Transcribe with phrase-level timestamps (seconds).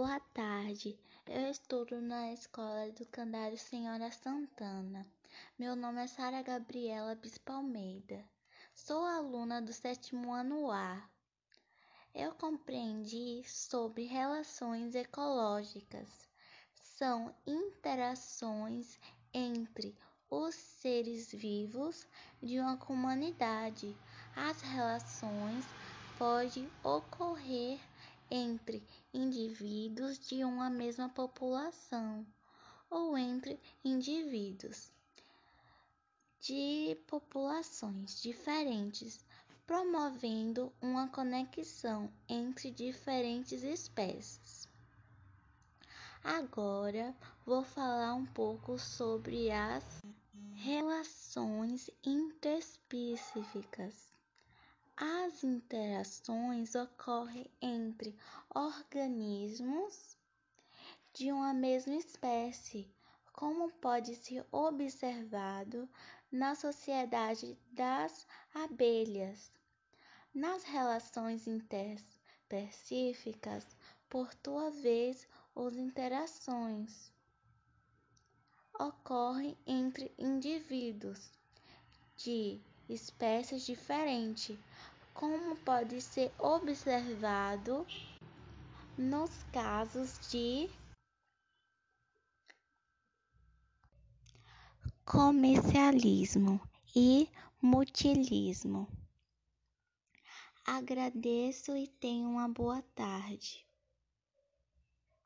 [0.00, 5.04] Boa tarde, eu estudo na Escola Educandário Senhora Santana.
[5.58, 8.24] Meu nome é Sara Gabriela Bispo Almeida.
[8.72, 11.02] Sou aluna do sétimo ano A.
[12.14, 16.08] Eu compreendi sobre relações ecológicas.
[16.76, 19.00] São interações
[19.34, 19.98] entre
[20.30, 22.06] os seres vivos
[22.40, 23.96] de uma comunidade.
[24.36, 25.64] As relações
[26.16, 27.80] podem ocorrer
[28.30, 28.82] entre
[29.12, 32.26] indivíduos de uma mesma população
[32.90, 34.90] ou entre indivíduos
[36.40, 39.24] de populações diferentes,
[39.66, 44.68] promovendo uma conexão entre diferentes espécies.
[46.22, 47.14] Agora
[47.44, 50.02] vou falar um pouco sobre as
[50.54, 54.17] relações interespecíficas.
[55.00, 58.18] As interações ocorrem entre
[58.52, 60.16] organismos
[61.14, 62.90] de uma mesma espécie,
[63.32, 65.88] como pode ser observado
[66.32, 69.52] na sociedade das abelhas.
[70.34, 73.64] Nas relações interespecíficas,
[74.08, 77.12] por sua vez, as interações
[78.76, 81.30] ocorrem entre indivíduos
[82.16, 84.58] de espécies diferentes,
[85.18, 87.84] como pode ser observado
[88.96, 90.70] nos casos de
[95.04, 96.60] comercialismo
[96.94, 97.28] e
[97.60, 98.86] mutilismo.
[100.64, 103.67] Agradeço e tenha uma boa tarde.